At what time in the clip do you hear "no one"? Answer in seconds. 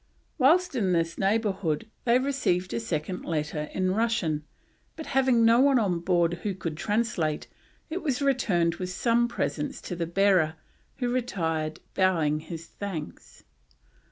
5.45-5.77